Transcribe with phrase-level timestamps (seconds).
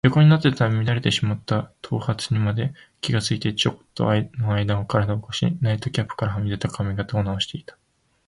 [0.03, 4.31] 横になっていたために乱れてしまった頭髪にまで気がついて、ちょっとのあい
[4.65, 7.77] だ身体を起こし、ナイトキャップからはみ出た髪形をなおしていた。